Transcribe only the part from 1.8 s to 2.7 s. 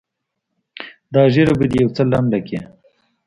يو څه لنډه کې.